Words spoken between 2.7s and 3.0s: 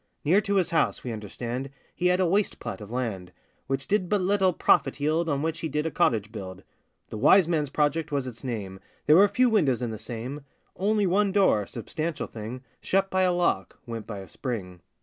of